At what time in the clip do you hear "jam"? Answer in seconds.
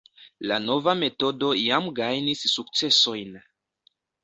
1.65-1.91